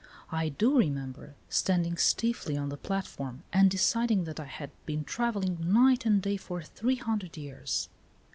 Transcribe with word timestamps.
I 0.31 0.49
do 0.49 0.79
remember 0.79 1.35
standing 1.47 1.95
stiffly 1.95 2.57
on 2.57 2.69
the 2.69 2.75
plat 2.77 3.05
form 3.05 3.43
and 3.53 3.69
deciding 3.69 4.23
that 4.23 4.39
I 4.39 4.45
had 4.45 4.71
been 4.87 5.03
travelling 5.03 5.59
night 5.61 6.07
and 6.07 6.19
day 6.23 6.37
for 6.37 6.63
three 6.63 6.95
hundred 6.95 7.37
years. 7.37 7.87